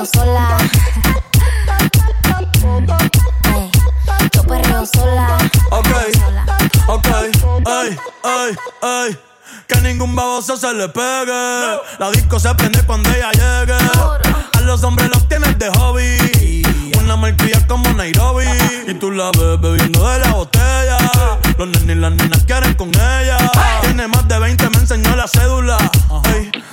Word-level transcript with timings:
Perreo 0.00 0.06
sola. 0.06 0.56
Ey. 3.54 3.70
Yo 4.32 4.42
perreo 4.44 4.86
sola. 4.86 5.38
Ok, 5.70 5.88
ok, 6.88 7.08
ay, 7.66 7.96
ay, 8.24 8.56
ay. 8.82 9.18
Que 9.66 9.80
ningún 9.82 10.14
baboso 10.16 10.56
se 10.56 10.72
le 10.72 10.88
pegue. 10.88 11.80
La 11.98 12.10
disco 12.12 12.40
se 12.40 12.54
prende 12.54 12.82
cuando 12.86 13.10
ella 13.10 13.30
llegue. 13.32 13.74
A 14.54 14.60
los 14.62 14.82
hombres 14.84 15.08
los 15.10 15.28
tienes 15.28 15.58
de 15.58 15.70
hobby. 15.70 16.62
Una 16.98 17.16
malcria 17.16 17.66
como 17.66 17.92
Nairobi. 17.92 18.46
Y 18.86 18.94
tú 18.94 19.10
la 19.10 19.30
ves 19.32 19.60
bebiendo 19.60 20.08
de 20.08 20.18
la 20.18 20.32
botella. 20.32 20.98
Los 21.58 21.68
nenes 21.68 21.96
y 21.96 22.00
las 22.00 22.12
nenas 22.12 22.42
quieren 22.44 22.74
con 22.74 22.88
ella. 22.88 23.36
Tiene 23.82 24.08
más 24.08 24.26
de 24.26 24.38
20, 24.38 24.70
me 24.70 24.78
enseñó 24.78 25.14
la 25.14 25.28
cédula. 25.28 25.76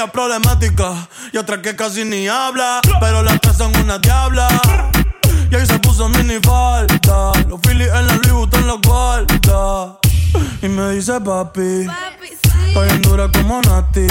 Amiga 0.00 0.12
problemática 0.12 1.08
y 1.30 1.36
otra 1.36 1.60
que 1.60 1.76
casi 1.76 2.06
ni 2.06 2.26
habla. 2.26 2.80
Pero 3.00 3.22
las 3.22 3.38
tres 3.38 3.58
son 3.58 3.76
una 3.76 3.98
diabla. 3.98 4.48
Y 5.50 5.54
ahí 5.54 5.66
se 5.66 5.78
puso 5.78 6.08
mini 6.08 6.38
falta. 6.42 7.32
Los 7.46 7.60
Phillies 7.60 7.88
en 7.88 8.06
la 8.06 8.14
Louis 8.14 8.32
Vuitton 8.32 8.66
los 8.66 8.80
guarda. 8.80 9.98
Y 10.62 10.68
me 10.68 10.92
dice 10.92 11.20
papi. 11.20 11.86
Estoy 12.68 12.88
en 12.88 13.02
dura 13.02 13.28
como 13.30 13.60
Nati. 13.60 14.06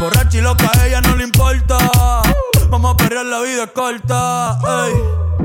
Borracha 0.00 0.38
y 0.38 0.40
loca, 0.40 0.68
a 0.76 0.86
ella 0.88 1.00
no 1.00 1.14
le 1.14 1.22
importa. 1.22 1.78
Vamos 2.68 2.94
a 2.94 2.96
perrear, 2.96 3.26
la 3.26 3.40
vida 3.42 3.64
es 3.64 3.70
corta. 3.70 4.58
ey. 4.84 4.94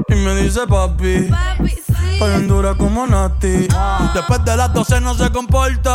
Y 0.07 0.15
me 0.15 0.35
dice 0.37 0.65
papi. 0.65 1.29
Estoy 1.59 1.84
en 2.21 2.47
dura 2.47 2.75
como 2.75 3.05
Nati. 3.05 3.67
Después 4.13 4.45
de 4.45 4.55
las 4.57 4.73
12 4.73 5.01
no 5.01 5.15
se 5.15 5.29
comporta. 5.31 5.93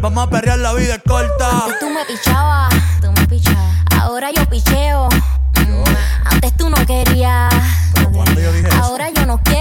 Vamos 0.00 0.26
a 0.26 0.30
perrear, 0.30 0.58
la 0.58 0.72
vida 0.74 0.94
es 0.96 1.02
corta. 1.06 1.64
Antes 1.64 1.78
tú 1.80 1.90
me 1.90 2.04
pichabas, 2.04 2.74
tú 3.00 3.12
me 3.12 3.26
pichabas. 3.26 3.76
Ahora 4.00 4.30
yo 4.30 4.44
picheo. 4.46 5.08
Mm, 5.56 5.84
Antes 6.26 6.56
tú 6.56 6.68
no 6.68 6.76
querías. 6.86 7.52
Ahora 8.82 9.10
yo 9.10 9.26
no 9.26 9.40
quiero. 9.42 9.51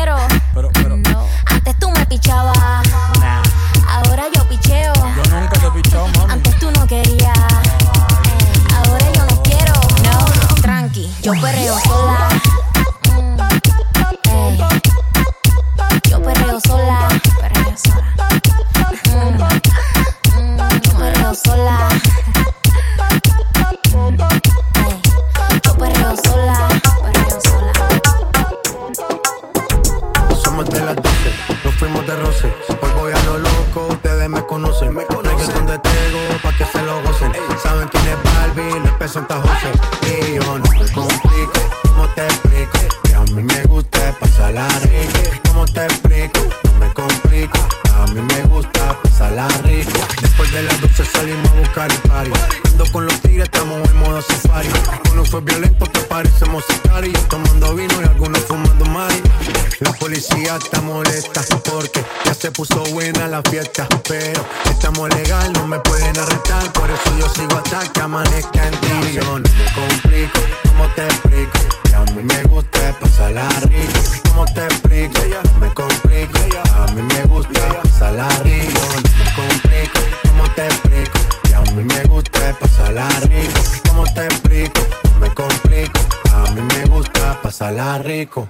Eso 67.06 67.17
yo 67.17 67.29
sigo 67.29 67.57
hasta 67.57 67.91
que 67.91 68.01
amanezca 68.01 68.67
en 68.67 68.73
ti. 68.81 69.13
Yo 69.13 69.23
no 69.23 69.39
me 69.39 69.66
complico, 69.73 70.39
¿cómo 70.67 70.88
te 70.95 71.06
explico? 71.06 71.59
Que 71.84 71.95
a 71.95 72.01
mí 72.13 72.23
me 72.23 72.44
gusta 72.44 72.95
pasarla 73.00 73.47
rico. 73.62 74.00
¿Cómo 74.29 74.45
te 74.45 74.66
explico? 74.66 75.19
No 75.53 75.59
me 75.59 75.73
complico. 75.73 76.40
A 76.75 76.91
mí 76.94 77.01
me 77.01 77.23
gusta 77.25 77.81
pasarla 77.84 78.28
rico. 78.44 78.81
No 78.95 79.23
me 79.23 79.34
complico, 79.35 80.00
¿cómo 80.29 80.50
te 80.56 80.66
explico? 80.66 81.19
Que 81.44 81.56
a 81.56 81.61
mí 81.61 81.84
me 81.84 82.03
gusta 82.06 82.57
pasarla 82.59 83.07
rico. 83.29 83.61
¿Cómo 83.88 84.03
te 84.13 84.25
explico? 84.25 84.81
No 85.13 85.19
me 85.19 85.34
complico. 85.34 86.00
A 86.34 86.51
mí 86.51 86.61
me 86.61 86.85
gusta 86.85 87.40
pasarla 87.41 87.97
rico. 88.00 88.47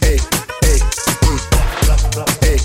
Ey, 0.00 0.20
ey, 0.62 0.80
mm, 1.22 1.86
bla, 1.86 1.96
bla, 2.14 2.24
ey, 2.42 2.60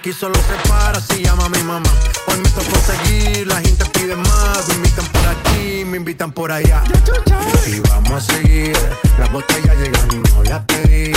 Aquí 0.00 0.14
solo 0.14 0.34
se 0.34 0.66
para 0.66 0.98
si 0.98 1.22
llama 1.22 1.46
mi 1.50 1.62
mamá. 1.62 1.90
Hoy 2.26 2.38
me 2.38 2.48
tocó 2.48 2.74
seguir, 2.80 3.46
la 3.46 3.60
gente 3.60 3.84
pide 3.92 4.16
más. 4.16 4.66
Me 4.68 4.74
invitan 4.76 5.04
por 5.04 5.26
aquí, 5.26 5.84
me 5.84 5.96
invitan 5.98 6.32
por 6.32 6.50
allá. 6.50 6.82
Y 7.66 7.80
vamos 7.80 8.10
a 8.10 8.20
seguir. 8.20 8.72
Las 9.18 9.30
botellas 9.30 9.76
llegan, 9.76 10.22
no 10.22 10.42
las 10.44 10.64
pedí. 10.64 11.12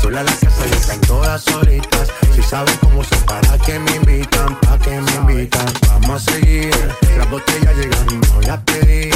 Sola 0.00 0.22
la 0.22 0.30
casa 0.30 0.66
y 0.70 0.72
están 0.72 1.00
todas 1.00 1.42
solitas. 1.42 2.12
Si 2.32 2.40
saben 2.44 2.76
cómo 2.80 3.02
se 3.02 3.16
para 3.16 3.58
que 3.58 3.76
me 3.80 3.96
invitan, 3.96 4.54
pa' 4.60 4.78
que 4.78 5.00
me 5.00 5.12
invitan. 5.16 5.66
Vamos 5.88 6.22
a 6.28 6.30
seguir. 6.30 6.94
Las 7.18 7.28
botellas 7.28 7.74
llegan, 7.74 8.20
no 8.20 8.40
las 8.42 8.60
pedí. 8.60 9.10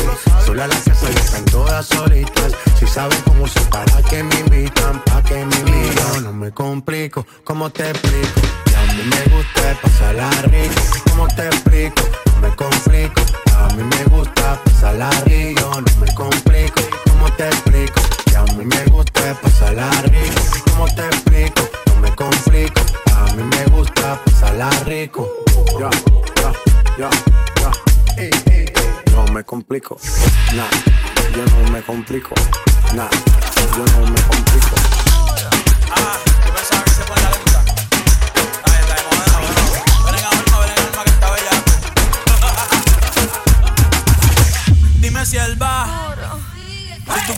Sola 0.45 0.67
la 0.67 0.75
casa 0.75 1.07
y 1.09 1.15
están 1.15 1.45
todas 1.45 1.87
solitas. 1.87 2.53
Si 2.77 2.89
saben 2.89 3.23
cómo 3.23 3.47
se 3.47 3.61
para 3.61 4.03
que 4.03 4.25
me 4.25 4.41
invitan, 4.41 5.01
pa' 5.05 5.23
que 5.23 5.45
me 5.45 5.57
invitan. 5.59 6.25
No 6.25 6.33
me 6.33 6.51
complico, 6.51 7.25
¿cómo 7.45 7.71
te 7.71 7.89
explico? 7.89 8.41
A 8.93 8.95
mí 8.95 9.05
me 9.05 9.35
gusta 9.35 9.75
pasarla 9.81 10.31
rico. 10.51 10.83
¿Cómo 11.09 11.27
te 11.29 11.47
explico? 11.47 12.03
No 12.35 12.41
me 12.43 12.55
complico. 12.55 13.23
A 13.57 13.69
mí 13.75 13.83
me 13.85 14.05
gusta 14.05 14.61
pasarla 14.65 15.09
rico. 15.25 15.42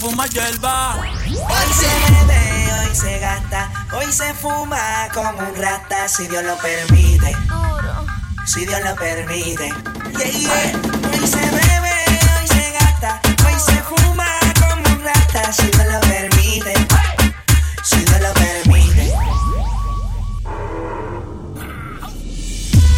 Hierba. 0.05 0.97
Hoy 0.97 1.73
se 1.73 1.87
bebe, 1.87 2.73
hoy 2.75 2.95
se 2.95 3.19
gasta, 3.21 3.71
hoy 3.91 4.13
se 4.13 4.35
fuma 4.35 5.09
como 5.15 5.31
un 5.31 5.55
rata, 5.57 6.07
si 6.09 6.27
Dios 6.29 6.45
lo 6.45 6.59
permite. 6.59 7.35
Si 8.45 8.67
Dios 8.67 8.81
lo 8.85 8.95
permite. 8.97 9.73
Yeah, 10.19 10.31
yeah. 10.31 10.81
Hoy 11.11 11.27
se 11.27 11.39
bebe, 11.39 11.95
hoy 12.39 12.49
se 12.49 12.71
gasta, 12.73 13.21
hoy 13.47 13.55
se 13.59 13.83
fuma 13.83 14.27
como 14.61 14.95
un 14.95 15.05
rata, 15.05 15.51
si 15.53 15.67
Dios 15.69 15.87
lo 15.87 16.01
permite. 16.01 16.75
Si 17.83 17.97
Dios 18.05 18.21
lo 18.21 18.35
permite. 18.35 19.15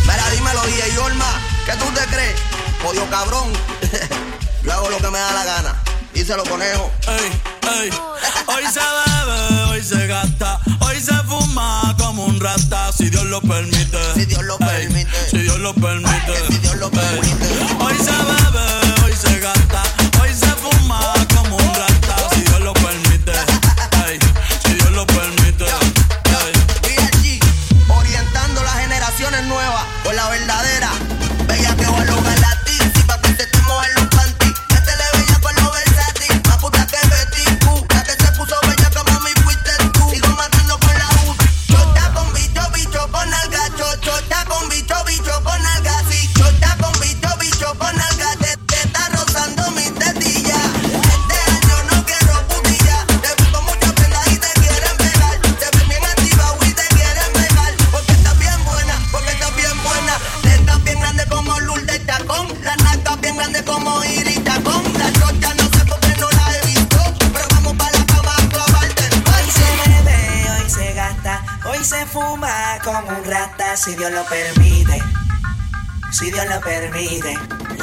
Mira, 0.02 0.30
dímelo, 0.32 0.62
DJ 0.66 0.98
Olma, 0.98 1.40
¿qué 1.66 1.72
tú 1.76 1.86
te 1.92 2.04
crees? 2.06 2.40
Jodido 2.82 3.08
cabrón. 3.10 3.52
Yo 4.64 4.72
hago 4.72 4.90
lo 4.90 4.98
que 4.98 5.10
me 5.10 5.18
da 5.20 5.32
la 5.32 5.44
gana. 5.44 5.85
Díselo, 6.16 6.44
conejo. 6.44 6.90
Ey, 7.08 7.30
ey. 7.82 7.90
Hoy 8.46 8.64
se 8.72 8.80
bebe, 8.80 9.64
hoy 9.70 9.82
se 9.82 10.06
gasta, 10.06 10.58
hoy 10.80 10.98
se 10.98 11.12
fuma 11.24 11.94
como 11.98 12.24
un 12.24 12.40
rata, 12.40 12.90
si 12.90 13.10
Dios 13.10 13.24
lo 13.26 13.42
permite. 13.42 13.98
Si 14.14 14.24
Dios 14.24 14.42
lo 14.44 14.54
Ey, 14.60 14.86
permite. 14.86 15.30
Si 15.30 15.38
Dios 15.38 15.58
lo 15.60 15.74
permite. 15.74 16.25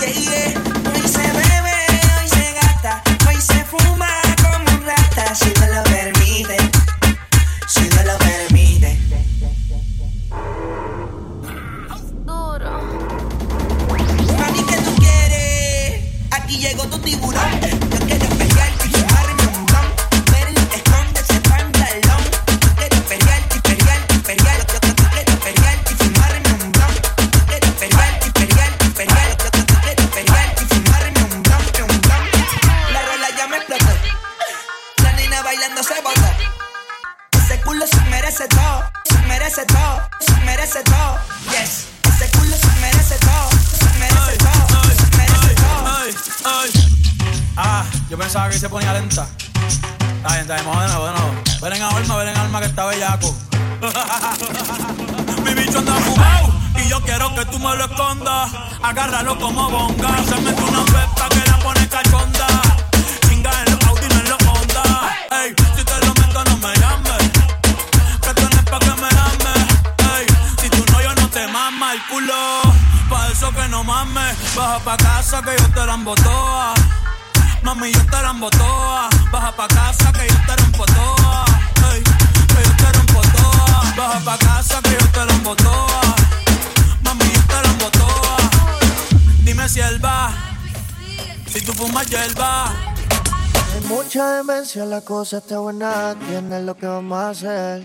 Yeah, 0.02 0.10
yeah. 0.10 0.54
Hoy 0.94 1.08
se 1.08 1.22
bebe, 1.22 1.63
merece 40.74 40.92
todo. 40.92 41.18
Yes, 41.52 41.88
ese 42.04 42.32
culo 42.32 42.56
se 42.58 42.68
merece 42.82 43.16
todo, 43.20 43.50
se 43.78 44.00
merece 44.00 44.38
todo, 44.38 44.84
se 44.84 45.18
merece 45.18 45.54
todo. 45.56 45.84
Ah, 47.56 47.86
yo 48.10 48.18
pensaba 48.18 48.50
que 48.50 48.58
se 48.58 48.68
ponía 48.70 48.94
lenta. 48.94 49.28
Está 50.18 50.30
bien, 50.30 50.42
está 50.42 50.56
bien, 50.56 50.66
de 50.66 50.88
nuevo. 50.88 51.34
Ven 51.62 51.74
en 51.74 51.82
alma, 51.84 52.16
ven 52.18 52.28
en 52.30 52.38
alma 52.38 52.60
que 52.60 52.66
está 52.66 52.86
bellaco. 52.86 53.36
Mi 55.44 55.54
bicho 55.54 55.80
anda 55.80 55.94
fumado 55.96 56.54
y 56.84 56.88
yo 56.90 57.02
quiero 57.02 57.36
que 57.36 57.46
tú 57.46 57.60
me 57.60 57.76
lo 57.76 57.86
escondas. 57.86 58.52
Agárralo 58.82 59.38
como 59.38 59.70
bonga. 59.70 60.24
Se 60.28 60.36
mete 60.42 60.62
una 60.62 60.86
pepa 60.86 61.30
que 61.30 61.50
la 61.50 61.60
pone 61.60 61.88
cachonda. 61.88 62.53
Mames. 73.84 74.36
Baja 74.56 74.80
pa' 74.80 74.98
casa 74.98 75.42
que 75.42 75.56
yo 75.58 75.70
te 75.70 75.86
la 75.86 75.94
embotoa. 75.94 76.74
Mami, 77.64 77.92
yo 77.92 78.06
te 78.06 78.22
la 78.22 78.32
embotoa. 78.32 79.10
Baja 79.32 79.52
pa' 79.52 79.68
casa 79.68 80.12
que 80.12 80.28
yo 80.28 80.38
te 80.48 80.56
rompo 80.62 80.86
toa. 80.86 81.46
Que 81.82 82.64
yo 82.64 82.76
te 82.78 82.92
rompo 82.92 83.22
toa. 83.36 83.94
Baja 83.98 84.20
pa' 84.26 84.38
casa 84.38 84.82
que 84.82 84.92
yo 84.92 85.08
te 85.12 85.26
la 85.26 85.34
embotoa. 85.34 86.02
Mami, 87.04 87.26
yo 87.26 87.42
te 87.52 87.62
la 87.64 87.70
embotoa. 87.70 88.38
Dime 89.44 89.70
si 89.70 89.80
él 89.80 90.04
va. 90.04 90.32
Si 91.48 91.62
tú 91.62 91.74
fumas 91.74 92.08
hierba. 92.08 92.74
Hay 93.74 93.82
mucha 93.88 94.34
demencia, 94.34 94.86
la 94.86 95.02
cosa 95.02 95.38
está 95.38 95.58
buena, 95.58 96.16
tienes 96.28 96.64
lo 96.64 96.78
que 96.78 96.86
vamos 96.86 97.18
a 97.18 97.30
hacer. 97.30 97.84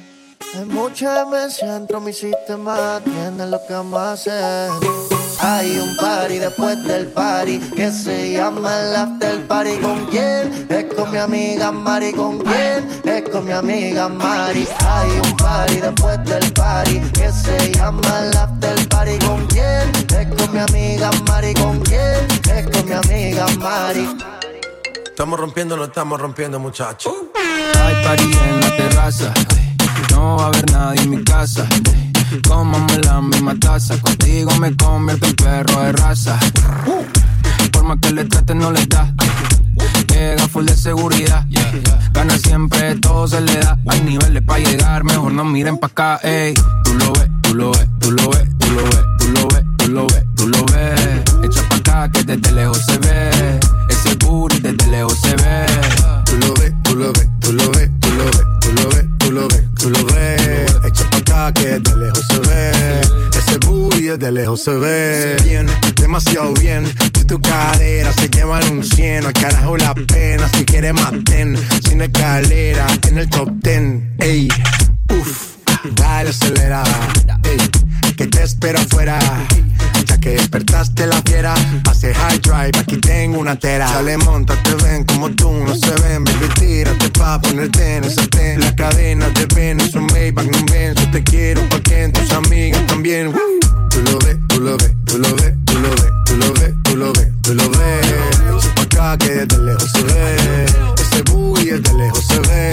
Hay 0.55 0.65
mucha 0.67 1.25
demencia 1.25 1.73
dentro 1.73 2.01
de 2.01 2.07
mi 2.07 2.13
sistema, 2.13 3.01
tienes 3.03 3.49
lo 3.49 3.59
que 3.67 3.73
vamos 3.73 3.99
a 3.99 4.13
hacer. 4.13 5.18
Hay 5.41 5.79
un 5.79 5.97
party 5.97 6.39
después 6.39 6.83
del 6.85 7.07
party 7.07 7.59
que 7.77 7.93
se 7.93 8.33
llama 8.33 8.71
el 8.81 8.97
after 8.97 9.47
party. 9.47 9.77
¿Con 9.79 10.07
quién? 10.07 10.67
Es 10.69 10.93
con 10.95 11.11
mi 11.13 11.19
amiga 11.19 11.71
Mari. 11.71 12.13
¿Con 12.13 12.39
quién? 12.39 12.89
Es 13.05 13.29
con 13.31 13.45
mi 13.45 13.53
amiga 13.53 14.09
Mari. 14.09 14.67
Hay 14.81 15.11
un 15.11 15.37
party 15.37 15.81
después 15.81 16.25
del 16.25 16.53
party 16.53 17.01
que 17.13 17.31
se 17.31 17.73
llama 17.73 18.21
el 18.23 18.37
after 18.37 18.89
party. 18.89 19.19
¿Con 19.27 19.47
quién? 19.47 19.91
Es 20.09 20.27
con 20.37 20.53
mi 20.53 20.59
amiga 20.59 21.11
Mari. 21.29 21.55
¿Con 21.55 21.81
quién? 21.83 22.27
Es 22.53 22.67
con 22.71 22.85
mi 22.87 22.95
amiga 22.95 23.47
Mari. 23.59 24.09
Estamos 25.07 25.39
rompiendo, 25.39 25.77
no 25.77 25.85
estamos 25.85 26.21
rompiendo, 26.21 26.59
muchachos. 26.59 27.13
Hay 27.81 28.05
party 28.05 28.25
en 28.25 28.61
la 28.61 28.77
terraza. 28.77 29.35
No 30.11 30.37
va 30.37 30.45
a 30.45 30.47
haber 30.49 30.71
nadie 30.73 31.03
en 31.03 31.11
mi 31.11 31.25
casa. 31.25 31.67
Cómame 32.49 32.99
la 32.99 33.21
misma 33.21 33.55
taza. 33.59 33.99
Contigo 34.01 34.51
me 34.61 34.77
convierto 34.77 35.27
en 35.27 35.35
perro 35.35 35.83
de 35.83 35.93
raza. 35.93 36.39
Por 37.73 37.85
más 37.85 37.99
que 38.01 38.13
le 38.13 38.25
trate, 38.25 38.55
no 38.55 38.71
le 38.71 38.87
da. 38.87 39.13
Llega 40.09 40.49
full 40.49 40.65
de 40.65 40.77
seguridad. 40.77 41.47
Gana 42.13 42.37
siempre, 42.39 42.97
todo 42.97 43.29
se 43.29 43.41
le 43.41 43.57
da. 43.59 43.79
Hay 43.89 44.01
niveles 44.03 44.43
para 44.43 44.61
llegar, 44.61 45.05
mejor 45.05 45.33
no 45.33 45.45
miren 45.45 45.79
pa' 45.79 45.87
acá. 45.87 46.21
Ey. 46.23 46.55
Tú 46.85 46.95
lo 46.95 47.13
ves, 47.13 47.31
tú 47.43 47.55
lo 47.55 47.71
ves, 47.71 47.89
tú 48.01 48.11
lo 48.11 48.31
ves, 48.31 48.49
tú 48.59 48.67
lo 48.67 48.89
ves, 48.89 49.05
tú 49.19 49.29
lo 49.29 49.49
ves, 49.49 49.65
tú 49.79 49.89
lo 49.89 50.07
ves, 50.07 50.25
tú 50.37 50.49
lo 50.49 50.65
ves. 50.67 51.23
Echa 51.45 51.69
pa' 51.69 51.77
acá 51.77 52.11
que 52.13 52.23
desde 52.25 52.53
lejos 52.53 52.88
se 64.59 64.73
ve. 64.73 65.37
Bien, 65.45 65.67
demasiado 66.01 66.53
bien. 66.55 66.85
Si 67.15 67.25
tu 67.25 67.41
cadera 67.41 68.13
se 68.13 68.29
llevan 68.29 68.69
un 68.71 68.85
cien, 68.85 69.25
al 69.25 69.33
carajo 69.33 69.77
la 69.77 69.95
pena. 69.95 70.49
Si 70.49 70.65
quieres 70.65 70.95
maten, 70.95 71.57
sin 71.87 72.01
escalera, 72.01 72.87
en 73.09 73.19
el 73.19 73.29
top 73.31 73.51
ten. 73.63 74.15
Ey, 74.19 74.49
uff, 75.17 75.57
dale 75.95 76.31
acelera. 76.31 76.83
Ey, 77.45 77.59
que 78.17 78.27
te 78.27 78.43
espero 78.43 78.81
afuera. 78.81 79.19
Ya 80.07 80.19
que 80.19 80.31
despertaste 80.31 81.07
la 81.07 81.23
fiera, 81.23 81.55
pase 81.85 82.13
high 82.15 82.39
drive, 82.39 82.79
aquí 82.79 82.97
tengo 82.97 83.39
una 83.39 83.57
tera. 83.57 83.89
Dale, 83.91 84.17
montate, 84.19 84.75
ven 84.83 85.05
como 85.05 85.31
tú 85.31 85.53
no 85.53 85.75
se 85.75 85.93
ven. 86.03 86.25
Baby, 86.25 86.49
tírate 86.59 87.11
pa' 87.11 87.41
ponerte 87.41 87.97
en 87.97 88.05
ese 88.05 88.27
ten. 88.27 88.61
La 88.61 88.75
cadena 88.75 89.29
de 89.31 89.47
ven, 89.55 89.81
es 89.81 89.95
un 89.95 90.07
Maybach, 90.07 90.47
no 90.47 90.65
ven. 90.73 90.95
Yo 90.95 91.11
te 91.13 91.23
quiero 91.23 91.69
pa' 91.69 91.81
que 91.81 92.09
tus 92.09 92.33
amigas 92.33 92.85
también. 92.87 93.33
Tú 93.99 94.05
lo 94.05 94.19
ves, 94.19 94.39
tú 94.47 94.61
lo 94.61 94.77
ves, 94.77 94.95
tú 95.07 95.19
lo 95.19 95.35
ves, 95.35 95.55
tú 95.65 95.77
lo 95.81 95.91
ves, 95.91 96.13
tú 96.25 96.37
lo 96.37 96.53
ves, 96.53 96.73
tú 96.85 96.97
lo 96.97 97.13
ves, 97.13 97.33
tú 97.43 97.55
lo 97.55 97.69
ves. 97.69 98.07
Echa 98.57 98.75
pa' 98.77 98.83
acá 98.83 99.19
que 99.19 99.29
desde 99.29 99.59
lejos 99.59 99.91
se 99.91 100.03
ve. 100.05 100.67
Ese 101.01 101.23
booty 101.23 101.65
desde 101.65 101.95
lejos 101.95 102.25
se 102.25 102.39
ve. 102.39 102.73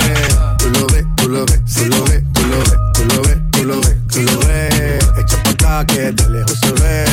Tú 0.60 0.70
lo 0.70 0.86
ves, 0.86 1.06
tú 1.16 1.28
lo 1.30 1.46
ves, 1.48 1.62
tú 1.74 1.86
lo 1.90 2.04
ves, 2.06 2.24
tú 2.32 2.42
lo 2.46 2.60
ves, 2.60 2.78
tú 2.94 3.06
lo 3.06 3.22
ves, 3.24 3.38
tú 3.52 3.64
lo 3.64 3.82
ves, 3.82 3.98
tú 4.08 4.22
lo 4.22 4.38
ves. 4.38 5.10
Echa 5.18 5.44
pa' 5.44 5.50
acá 5.50 5.86
que 5.88 6.12
desde 6.12 6.30
lejos 6.30 6.60
se 6.60 6.72
ve. 6.74 7.06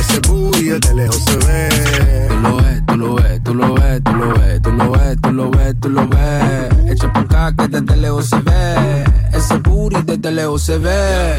Ese 0.00 0.18
booty 0.26 0.64
desde 0.70 0.94
lejos 0.96 1.22
se 1.24 1.36
ve. 1.36 1.68
Tú 2.28 2.36
lo 2.40 2.56
ves, 2.56 2.82
tú 2.86 2.96
lo 2.96 3.14
ves, 3.14 3.40
tú 3.44 3.54
lo 3.54 3.74
ves, 3.74 4.02
tú 4.02 4.12
lo 4.12 4.34
ves, 4.34 4.62
tú 4.62 4.72
lo 4.72 4.90
ves, 4.90 5.20
tú 5.22 5.32
lo 5.32 5.50
ves, 5.50 5.74
tú 5.80 5.88
lo 5.90 6.08
ves. 6.08 6.90
Echa 6.90 7.12
pa' 7.12 7.20
acá 7.20 7.54
que 7.56 7.68
desde 7.68 7.96
lejos 7.98 8.26
se 8.26 8.40
ve. 8.40 9.04
Ese 9.32 9.56
booty 9.58 10.02
desde 10.02 10.32
lejos 10.32 10.62
se 10.62 10.78
ve. 10.78 11.38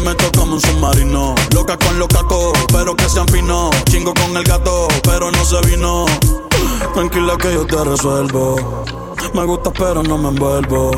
Yo 0.00 0.04
le 0.04 0.10
meto 0.10 0.32
como 0.38 0.54
un 0.54 0.60
submarino. 0.60 1.34
Loca 1.54 1.76
con 1.76 1.98
los 1.98 2.08
cacos, 2.08 2.52
pero 2.72 2.96
que 2.96 3.08
sean 3.08 3.28
finos. 3.28 3.70
Chingo 3.90 4.14
con 4.14 4.34
el 4.34 4.44
gato, 4.44 4.88
pero 5.02 5.30
no 5.30 5.44
se 5.44 5.60
vino. 5.66 6.06
Tranquila 6.94 7.36
que 7.36 7.52
yo 7.52 7.66
te 7.66 7.84
resuelvo. 7.84 8.84
Me 9.34 9.44
gusta, 9.44 9.70
pero 9.70 10.02
no 10.02 10.16
me 10.16 10.28
envuelvo. 10.28 10.90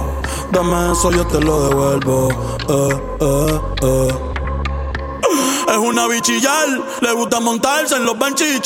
Dame 0.52 0.92
eso, 0.92 1.10
yo 1.10 1.26
te 1.26 1.40
lo 1.40 1.68
devuelvo. 1.68 2.28
Eh, 2.68 3.02
eh, 3.20 3.60
eh. 3.82 4.14
Es 5.68 5.78
una 5.78 6.06
bichillar, 6.06 6.68
le 7.00 7.12
gusta 7.12 7.40
montarse 7.40 7.96
en 7.96 8.04
los 8.04 8.16
benches. 8.18 8.60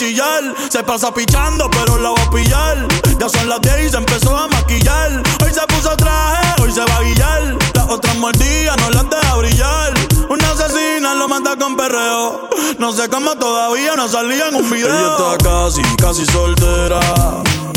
Se 0.69 0.83
pasa 0.83 1.15
pichando, 1.15 1.71
pero 1.71 1.99
la 1.99 2.11
va 2.11 2.23
a 2.23 2.31
pillar. 2.31 2.89
Ya 3.19 3.29
son 3.29 3.49
las 3.49 3.61
10 3.61 3.87
y 3.87 3.89
se 3.89 3.97
empezó 3.97 4.37
a 4.37 4.47
maquillar. 4.49 5.23
Hoy 5.43 5.53
se 5.53 5.61
puso 5.69 5.97
traje, 5.97 6.63
hoy 6.63 6.73
se 6.73 6.81
va 6.81 6.97
a 6.97 7.03
guillar. 7.03 7.57
Las 7.75 7.89
otras 7.89 8.17
mordidas 8.17 8.77
no 8.79 8.91
las 8.91 9.09
deja 9.09 9.37
brillar. 9.37 9.95
Una 10.29 10.51
asesina 10.51 11.15
lo 11.15 11.29
manda 11.29 11.57
con 11.57 11.77
perreo. 11.77 12.51
No 12.79 12.93
sé 12.93 13.09
cómo 13.09 13.35
todavía 13.37 13.95
no 13.97 14.09
salía 14.09 14.49
en 14.49 14.57
un 14.57 14.71
video. 14.71 14.89
Ella 14.89 15.17
está 15.17 15.39
casi, 15.39 15.83
casi 15.97 16.27
soltera. 16.27 17.01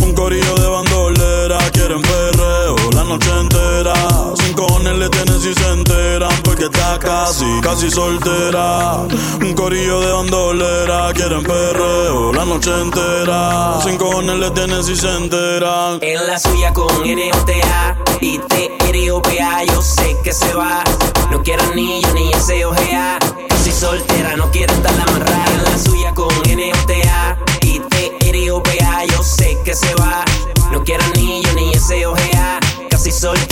Un 0.01 0.13
corillo 0.13 0.55
de 0.55 0.67
bandolera. 0.67 1.57
Quieren 1.71 2.01
perreo 2.01 2.75
la 2.93 3.03
noche 3.03 3.29
entera. 3.39 3.93
Sin 4.35 4.53
cojones 4.53 4.97
le 4.97 5.09
tienen 5.09 5.41
si 5.41 5.53
se 5.53 5.69
enteran. 5.69 6.28
Porque 6.59 6.77
está 6.77 6.99
casi, 6.99 7.45
casi 7.61 7.89
soltera. 7.89 9.07
Un 9.39 9.53
corillo 9.53 10.01
de 10.01 10.11
bandolera. 10.11 11.13
Quieren 11.13 11.41
perreo 11.41 12.33
la 12.33 12.43
noche 12.43 12.69
entera. 12.81 13.79
Sin 13.81 13.95
cojones 13.95 14.35
le 14.35 14.51
tienen 14.51 14.83
si 14.83 14.93
se 14.93 15.07
enteran. 15.07 15.99
En 16.01 16.27
la 16.27 16.37
suya 16.37 16.73
con 16.73 16.89
N-O-T-A 17.05 17.97
y 18.19 18.39
T-R-O-P-A 18.39 19.63
Yo 19.63 19.81
sé 19.81 20.17
que 20.21 20.33
se 20.33 20.53
va 20.53 20.83
No 21.31 21.41
quiero 21.43 21.63
anillo 21.63 22.13
ni 22.13 22.29
ese 22.33 22.65
ojea 22.65 23.19
Casi 23.47 23.71
soltera, 23.71 24.35
no 24.35 24.51
quiere 24.51 24.73
estar 24.73 24.91
amarrada 24.91 25.45
En 25.53 25.63
la 25.63 25.77
suya 25.77 26.13
con 26.13 26.27
N-O-T-A 26.45 27.37
y 27.61 27.79
T-R-O-P-A 27.79 29.05
Yo 29.05 29.23
sé 29.23 29.57
que 29.63 29.73
se 29.73 29.95
va 29.95 30.25
No 30.73 30.83
quiero 30.83 31.05
anillo 31.05 31.53
ni 31.55 31.71
ese 31.71 32.05
ojea 32.05 32.59
Casi 32.89 33.11
soltera, 33.11 33.48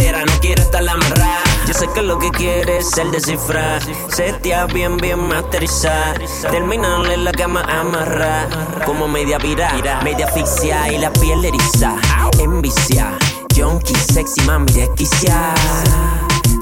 lo 2.07 2.17
que 2.17 2.29
quiere 2.31 2.77
es 2.77 2.97
el 2.97 3.11
descifrar. 3.11 3.81
Setear 4.09 4.71
bien, 4.71 4.97
bien 4.97 5.19
masterizar. 5.27 6.19
Terminarle 6.49 7.17
la 7.17 7.31
cama 7.33 7.61
amarrar. 7.63 8.47
Como 8.85 9.07
media 9.07 9.37
viral, 9.37 9.83
media 10.03 10.27
asfixia 10.27 10.91
Y 10.91 10.97
la 10.99 11.11
piel 11.11 11.43
eriza, 11.43 11.95
envicia 12.39 13.17
Junkie, 13.55 13.95
sexy, 13.95 14.41
mami, 14.41 14.71
desquicia 14.71 15.53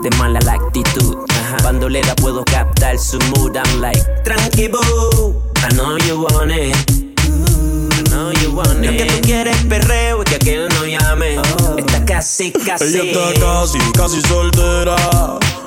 De 0.02 0.10
mala 0.18 0.40
la 0.42 0.54
actitud 0.54 1.18
Bandolera 1.64 2.16
puedo 2.16 2.44
captar 2.46 2.98
su 2.98 3.20
mood 3.20 3.56
I'm 3.56 3.82
like, 3.82 4.02
tranqui 4.24 4.68
boo 4.70 5.46
I 5.58 5.74
know 5.76 5.98
you 5.98 6.22
want 6.22 6.52
it. 6.52 6.76
I 7.18 8.04
know 8.10 8.32
you 8.42 8.56
want 8.56 8.84
it 8.84 8.92
Lo 8.92 8.98
que 8.98 9.06
tú 9.06 9.22
quieres 9.22 9.58
es 9.58 9.66
perreo. 9.66 10.22
Y 10.22 10.26
que 10.26 10.36
aquel 10.36 10.70
no 10.70 10.86
llame. 10.86 11.36
Está 11.78 11.95
casi, 12.06 12.52
casi 12.52 13.00
Ella 13.00 13.04
está 13.04 13.40
casi, 13.40 13.80
casi 13.94 14.22
soltera. 14.22 14.96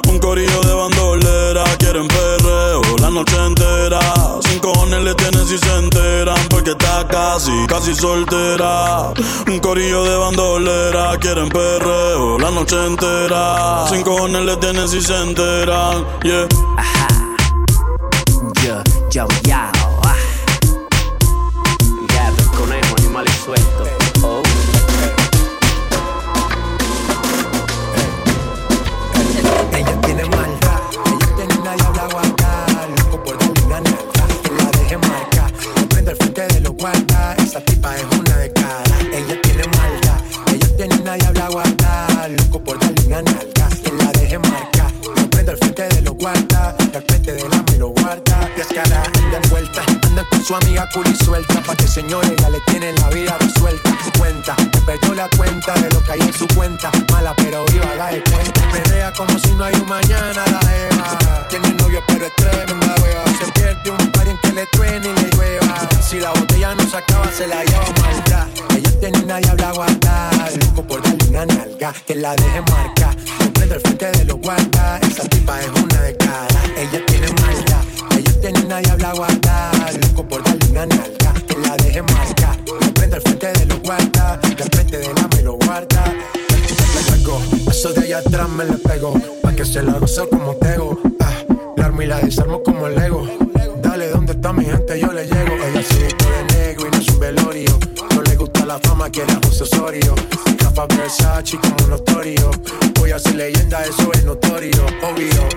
Un 0.08 0.18
corillo 0.18 0.60
de 0.60 0.72
bandolera. 0.72 1.64
Quieren 1.78 2.08
perreo 2.08 2.80
la 3.00 3.10
noche 3.10 3.36
entera. 3.36 4.00
Sin 4.48 4.58
cojones 4.60 5.02
le 5.02 5.14
tienen 5.14 5.46
si 5.46 5.58
se 5.58 5.74
enteran. 5.76 6.38
Porque 6.48 6.70
está 6.70 7.06
casi, 7.08 7.52
casi 7.66 7.94
soltera. 7.94 9.12
Un 9.46 9.58
corillo 9.58 10.04
de 10.04 10.16
bandolera. 10.16 11.16
Quieren 11.18 11.48
perreo 11.48 12.38
la 12.38 12.50
noche 12.50 12.76
entera. 12.86 13.86
Sin 13.88 14.02
cojones 14.02 14.42
le 14.42 14.56
tienen 14.56 14.88
si 14.88 15.00
se 15.00 15.16
enteran. 15.16 16.06
Yeah. 16.22 16.48
Yo, 18.64 18.82
yo, 19.10 19.26
yo, 19.44 19.54
ah. 19.54 19.77
Se 67.38 67.46
la 67.46 67.62
lleva 67.62 67.84
maldad, 68.02 68.48
ella 68.76 68.90
tiene 68.98 69.18
una 69.20 69.38
diabla 69.38 69.70
guarda, 69.70 70.30
loco 70.60 70.82
por 70.82 71.00
darle 71.00 71.28
una 71.28 71.46
nalga, 71.46 71.92
que 72.04 72.16
la 72.16 72.34
deje 72.34 72.60
marca, 72.62 73.14
prende 73.54 73.76
el 73.76 73.80
frente 73.80 74.10
de 74.10 74.24
los 74.24 74.40
guarda, 74.40 74.98
esa 74.98 75.22
tipa 75.28 75.60
es 75.60 75.68
una 75.68 76.02
de 76.02 76.16
cara, 76.16 76.60
ella 76.76 77.06
tiene 77.06 77.28
maldad, 77.40 77.84
ella 78.18 78.40
tiene 78.40 78.60
una 78.62 78.78
diabla 78.80 79.12
guarda, 79.12 79.70
loco 80.02 80.28
por 80.28 80.42
darle 80.42 80.66
una 80.68 80.86
nalga, 80.86 81.32
que 81.46 81.56
la 81.58 81.76
deje 81.76 82.02
marca, 82.02 82.56
prende 82.94 83.16
el 83.18 83.22
frente 83.22 83.52
de 83.52 83.66
los 83.66 83.82
guarda, 83.82 84.40
el 84.42 84.70
frente 84.70 84.98
de 84.98 85.14
la 85.14 85.28
me 85.28 85.42
lo 85.42 85.52
guarda, 85.58 86.04
me 86.06 87.12
pegó, 87.12 87.40
eso 87.70 87.92
de 87.92 88.00
allá 88.00 88.18
atrás 88.18 88.48
me 88.48 88.64
le 88.64 88.78
pegó, 88.78 89.14
pa' 89.42 89.52
que 89.52 89.64
se 89.64 89.80
la 89.84 89.92
gozo 89.92 90.28
como 90.28 90.56
tego, 90.56 90.98
ah, 91.20 91.44
la 91.76 91.84
armo 91.84 92.02
y 92.02 92.06
la 92.06 92.18
desarmo 92.18 92.64
como 92.64 92.88
Lego, 92.88 93.28
dale, 93.80 94.08
¿dónde 94.08 94.32
está 94.32 94.52
mi 94.52 94.64
gente? 94.64 94.98
Yo 94.98 95.12
le 95.12 95.24
llego, 95.24 95.54
ella 95.54 95.82
se 95.84 96.47
la 98.82 98.88
fama 98.88 99.10
que 99.10 99.22
era 99.22 99.38
José 99.44 99.64
Osorio, 99.64 100.14
Rafa 100.58 100.86
Versace 100.86 101.58
como 101.58 101.88
notorio, 101.88 102.50
voy 102.98 103.10
a 103.12 103.18
ser 103.18 103.34
leyenda, 103.34 103.82
eso 103.84 104.10
es 104.12 104.24
notorio, 104.24 104.84
obvio, 105.02 105.48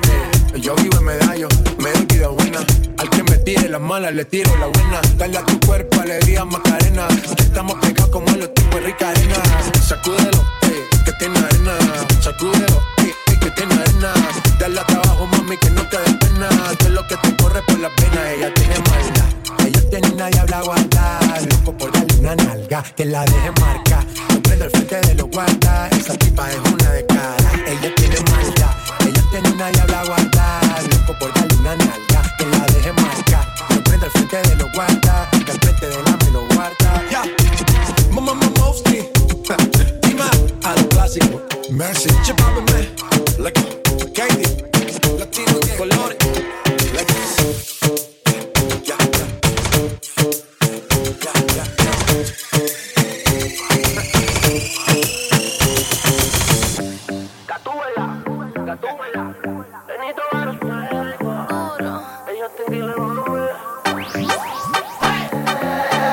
eh, 0.54 0.60
yo 0.60 0.76
vivo 0.76 0.98
en 0.98 1.06
medallo, 1.06 1.48
me 1.80 1.92
doy 1.92 2.06
vida 2.06 2.28
buena, 2.28 2.60
al 2.98 3.10
que 3.10 3.24
me 3.24 3.38
tire 3.38 3.70
las 3.70 3.82
malas 3.82 4.14
le 4.14 4.26
tiro 4.26 4.56
la 4.58 4.68
buena, 4.68 5.02
dale 5.18 5.38
a 5.38 5.46
tu 5.46 5.60
cuerpo 5.66 6.00
alegría 6.00 6.46
Macarena, 6.46 7.08
estamos 7.38 7.76
pegados 7.80 8.12
como 8.12 8.26
los 8.32 8.54
tipos 8.54 8.76
de 8.76 8.82
rica 8.82 9.10
arena, 9.10 9.36
sacúdelo, 9.86 10.44
eh, 10.64 10.88
que 11.06 11.12
tiene 11.14 11.40
arena, 11.40 11.74
sacúdelo, 12.22 12.78
eh, 12.98 13.14
eh, 13.28 13.40
que 13.40 13.52
tiene 13.52 13.74
arena, 13.74 14.14
dale 14.60 14.80
a 14.80 14.86
trabajo 14.86 15.28
mami 15.28 15.58
que 15.58 15.70
no 15.72 15.84
te 15.90 15.98
des 15.98 16.16
pena, 16.16 16.50
todo 16.80 16.90
lo 16.90 17.08
que 17.08 17.18
te 17.18 17.36
corre 17.38 17.62
por 17.64 17.80
las 17.80 17.92
venas, 17.98 18.32
ella 18.36 18.54
tiene 18.54 18.82
la 20.52 20.62
guarda. 20.62 21.20
Loco 21.50 21.78
por 21.78 22.01
una 22.22 22.36
nalga, 22.36 22.84
que 22.96 23.06
la 23.06 23.26
deje 23.26 23.52
marca. 23.60 24.06
Prendo 24.44 24.66
el 24.66 24.72
frente 24.72 25.02
de 25.08 25.16
los 25.16 25.30
guardas. 25.30 25.92
Esa 25.94 26.16
tipa 26.18 26.52
es 26.52 26.71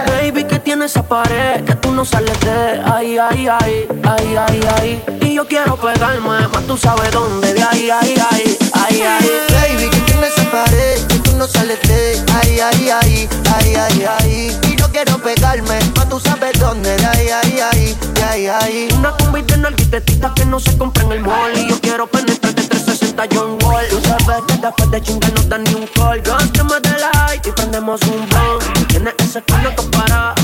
Baby, 0.06 0.44
que 0.44 0.58
tiene 0.58 0.86
esa 0.86 1.02
pared 1.02 1.64
que 1.64 1.74
tú 1.76 1.92
no 1.92 2.04
sales 2.04 2.38
de 2.40 2.82
ahí, 2.84 3.18
ahí, 3.18 3.46
ahí, 3.46 3.86
ahí, 4.02 4.36
ahí, 4.36 4.60
ahí. 4.76 5.04
Y 5.22 5.34
yo 5.34 5.46
quiero 5.46 5.76
pegarme, 5.76 6.48
más 6.48 6.66
tú 6.66 6.76
sabes 6.76 7.10
dónde, 7.12 7.54
de 7.54 7.62
ahí, 7.62 7.88
ahí, 7.90 8.14
ahí, 8.30 8.58
ahí, 8.72 9.00
ahí. 9.02 9.30
Baby, 9.52 9.90
que 9.90 10.00
tienes 10.00 10.36
esa 10.36 10.50
pared 10.50 11.06
que 11.06 11.18
tú 11.20 11.36
no 11.36 11.46
sales 11.46 11.80
de 11.82 12.24
ahí, 12.34 12.60
ahí, 12.60 12.90
ahí, 12.90 13.28
ahí, 13.54 13.74
ahí, 13.74 14.04
ahí. 14.18 14.60
Y 14.64 14.76
yo 14.76 14.90
quiero 14.90 15.18
pegarme, 15.18 15.78
más 15.96 16.08
tú 16.08 16.18
sabes 16.18 16.58
dónde, 16.58 16.96
de 16.96 17.06
ahí, 17.06 17.28
ahí, 17.30 17.96
de 18.14 18.22
ahí, 18.24 18.46
ahí. 18.48 18.88
Una 18.98 19.12
combi 19.12 19.42
de 19.42 19.56
nalguitetitas 19.56 20.32
que 20.32 20.44
no 20.46 20.58
se 20.58 20.76
compra 20.76 21.04
en 21.04 21.12
el 21.12 21.20
mall 21.20 21.56
Y 21.56 21.68
yo 21.68 21.80
quiero 21.80 22.06
penetrarte 22.08 22.57
360 23.18 23.28
John 23.32 23.58
Wall 23.64 23.88
Tú 23.88 24.00
sabes 24.02 24.42
que 24.46 24.56
después 24.58 24.90
de 24.90 25.02
chingar 25.02 25.32
no 25.32 25.42
da 25.42 25.58
ni 25.58 25.74
un 25.74 25.86
call 25.88 26.20
Gástame 26.22 26.80
de 26.80 26.98
light 26.98 27.46
y 27.46 27.50
prendemos 27.50 28.00
un 28.02 28.28
blunt 28.28 28.88
Tienes 28.88 29.14
ese 29.18 29.42
culo 29.42 29.74
que 29.74 29.82
para. 29.96 30.34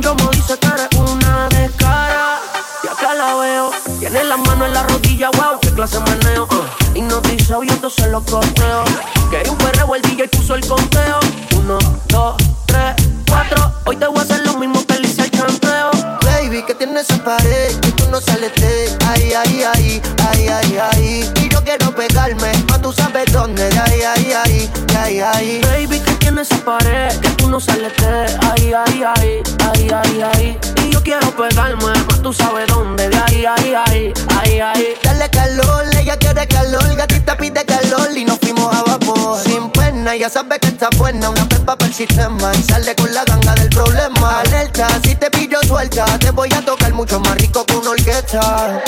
Yo 0.00 0.14
me 0.16 0.28
dice 0.32 0.58
que 0.58 0.66
eres 0.66 0.88
una 0.96 1.48
descara 1.50 2.40
Y 2.82 2.88
acá 2.88 3.14
la 3.14 3.34
veo 3.36 3.70
Tiene 4.00 4.24
las 4.24 4.38
manos 4.38 4.68
en 4.68 4.74
la 4.74 4.82
rodilla, 4.82 5.30
wow, 5.30 5.60
qué 5.60 5.70
clase 5.70 5.98
de 6.00 6.10
meneo. 6.16 6.44
Uh. 6.50 6.96
Y 6.98 7.02
nos 7.02 7.22
dice 7.22 7.54
oyéndose 7.54 8.08
los 8.08 8.24
costeos 8.24 8.90
Que 9.30 9.48
un 9.48 9.58
perreo 9.58 9.94
el 9.94 10.02
DJ 10.02 10.28
puso 10.28 10.56
el 10.56 10.66
conteo. 10.66 11.20
Uno, 11.56 11.78
dos, 12.08 12.36
tres, 12.66 12.94
cuatro. 13.28 13.72
Hoy 13.84 13.96
te 13.96 14.06
voy 14.06 14.18
a 14.18 14.22
hacer 14.22 14.44
lo 14.46 14.54
mismo 14.54 14.84
que 14.86 14.98
le 14.98 15.08
hice 15.08 15.22
al 15.22 15.30
chanteo. 15.30 15.90
Baby, 16.22 16.64
que 16.64 16.74
tienes 16.74 17.08
esa 17.08 17.22
pared 17.22 17.78
que 17.80 17.92
tú 17.92 18.04
no 18.10 18.20
sales 18.20 18.52
de 18.56 18.96
ahí, 19.06 19.32
ahí, 19.32 19.62
ahí, 19.62 20.02
ahí, 20.30 20.48
ahí, 20.48 20.78
ahí. 20.78 21.45
Quiero 21.66 21.92
pegarme, 21.92 22.52
más 22.68 22.80
tú 22.80 22.92
sabes 22.92 23.32
dónde, 23.32 23.68
de 23.68 23.78
ahí, 23.80 24.00
ahí, 24.00 24.32
ahí, 24.32 24.70
de 24.86 24.96
ahí, 24.96 25.20
ahí. 25.20 25.60
Baby, 25.62 25.98
que 25.98 26.12
tiene 26.12 26.42
esa 26.42 26.56
pared 26.64 27.08
que 27.18 27.28
tú 27.30 27.50
no 27.50 27.58
sales 27.58 27.92
de 27.96 28.06
ahí, 28.06 28.72
ahí, 28.72 29.02
ahí, 29.02 29.42
ahí, 29.72 29.90
ahí, 29.90 30.22
ahí. 30.22 30.58
Y 30.84 30.90
yo 30.90 31.02
quiero 31.02 31.28
pegarme, 31.34 31.84
más 31.84 32.22
tú 32.22 32.32
sabes 32.32 32.68
dónde, 32.68 33.08
de 33.08 33.16
ahí, 33.16 33.44
ahí, 33.44 33.74
ahí, 33.74 34.12
ahí, 34.40 34.60
ahí. 34.60 34.94
Dale 35.02 35.28
calor, 35.28 35.84
ella 35.98 36.16
quiere 36.16 36.46
calor, 36.46 36.94
gatita 36.94 37.36
pide 37.36 37.64
calor 37.64 38.16
y 38.16 38.24
nos 38.24 38.38
fuimos 38.38 38.72
a 38.72 38.84
vapor. 38.84 39.40
Sin 39.42 39.68
pena, 39.70 40.14
ya 40.14 40.30
sabe 40.30 40.60
que 40.60 40.68
está 40.68 40.88
buena, 40.96 41.30
una 41.30 41.48
pepa 41.48 41.76
para 41.76 41.88
el 41.88 41.94
sistema 41.94 42.52
y 42.54 42.62
sale 42.62 42.94
con 42.94 43.12
la 43.12 43.24
ganga 43.24 43.56
del 43.56 43.70
problema. 43.70 44.38
Alerta, 44.38 44.86
si 45.02 45.16
te 45.16 45.32
pillo 45.32 45.58
suelta, 45.66 46.04
te 46.20 46.30
voy 46.30 46.48
a 46.54 46.64
tocar 46.64 46.92
mucho 46.94 47.18
más 47.18 47.34
rico 47.38 47.66
que 47.66 47.74
una 47.74 47.90
orquesta. 47.90 48.84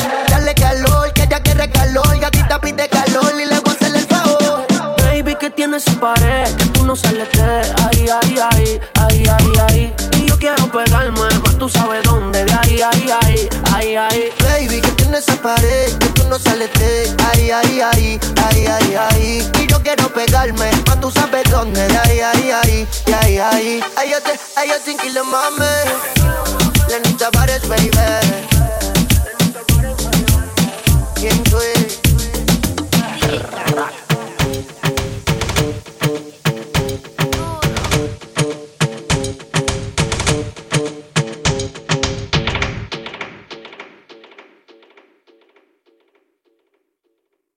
en 5.79 5.85
su 5.85 6.01
pared, 6.01 6.57
que 6.57 6.65
tú 6.67 6.85
no 6.85 6.97
sales 6.97 7.29
de 7.33 7.43
ahí, 7.43 8.09
ahí, 8.09 8.39
ahí, 8.51 8.81
ahí, 8.95 9.25
ahí, 9.29 9.53
ahí. 9.69 9.95
Y 10.17 10.27
yo 10.27 10.37
quiero 10.37 10.71
pegarme, 10.73 11.29
pues 11.43 11.57
tú 11.59 11.69
sabes 11.69 12.03
dónde, 12.03 12.45
de 12.45 12.53
ahí, 12.53 12.81
ahí, 12.83 13.11
ahí, 13.23 13.49
ahí, 13.73 13.97
ahí. 13.97 14.33
Baby, 14.43 14.81
que 14.81 14.91
tiene 14.93 15.19
esa 15.19 15.35
pared, 15.41 15.97
que 15.99 16.09
tú 16.09 16.25
no 16.29 16.39
sales 16.39 16.71
de 16.75 17.15
ahí, 17.29 17.51
ahí, 17.51 17.81
ahí, 17.81 18.21
ahí, 18.45 18.67
ahí, 18.67 18.95
ahí. 18.95 19.51
Y 19.61 19.67
yo 19.69 19.81
quiero 19.83 20.13
pegarme, 20.13 20.71
pues 20.85 21.01
tú 21.01 21.11
sabes 21.13 21.45
dónde, 21.51 21.87
de 21.87 21.99
ahí, 21.99 22.21
ahí, 22.21 22.51
ahí, 22.51 22.89
ahí, 23.21 23.39
ahí. 23.39 23.81
Ay, 23.97 24.11
yo 24.11 24.21
te, 24.21 24.33
ay, 24.57 24.69
yo 24.71 24.81
te 24.81 24.93
inquilo, 24.93 25.25
mame. 25.25 25.67
Lenita 26.89 27.31
Pares, 27.31 27.69
baby. 27.69 27.91
¿Quién 31.15 31.43
tú 31.45 31.59
eres? 31.61 32.01